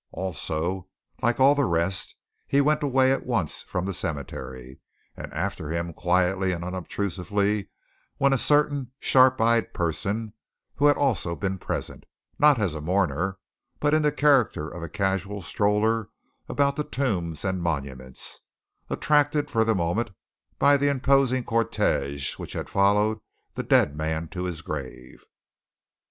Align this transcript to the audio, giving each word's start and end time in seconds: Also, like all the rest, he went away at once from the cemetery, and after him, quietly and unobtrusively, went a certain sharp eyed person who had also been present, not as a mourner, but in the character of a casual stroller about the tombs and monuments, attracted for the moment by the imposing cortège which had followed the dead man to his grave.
Also, 0.13 0.87
like 1.21 1.39
all 1.39 1.53
the 1.53 1.65
rest, 1.65 2.15
he 2.47 2.59
went 2.59 2.81
away 2.81 3.11
at 3.11 3.23
once 3.23 3.61
from 3.61 3.85
the 3.85 3.93
cemetery, 3.93 4.79
and 5.15 5.31
after 5.31 5.69
him, 5.69 5.93
quietly 5.93 6.51
and 6.53 6.65
unobtrusively, 6.65 7.69
went 8.17 8.33
a 8.33 8.37
certain 8.39 8.93
sharp 8.97 9.39
eyed 9.39 9.75
person 9.75 10.33
who 10.77 10.87
had 10.87 10.97
also 10.97 11.35
been 11.35 11.59
present, 11.59 12.07
not 12.39 12.59
as 12.59 12.73
a 12.73 12.81
mourner, 12.81 13.37
but 13.79 13.93
in 13.93 14.01
the 14.01 14.11
character 14.11 14.67
of 14.67 14.81
a 14.81 14.89
casual 14.89 15.39
stroller 15.39 16.09
about 16.49 16.75
the 16.77 16.83
tombs 16.83 17.45
and 17.45 17.61
monuments, 17.61 18.39
attracted 18.89 19.51
for 19.51 19.63
the 19.63 19.75
moment 19.75 20.09
by 20.57 20.77
the 20.77 20.89
imposing 20.89 21.43
cortège 21.43 22.39
which 22.39 22.53
had 22.53 22.67
followed 22.69 23.19
the 23.53 23.61
dead 23.61 23.95
man 23.95 24.27
to 24.27 24.45
his 24.45 24.63
grave. 24.63 25.27